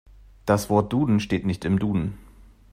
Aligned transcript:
Das 0.47 0.71
Wort 0.71 0.91
Duden 0.93 1.19
steht 1.19 1.45
nicht 1.45 1.63
im 1.63 1.77
Duden. 1.77 2.17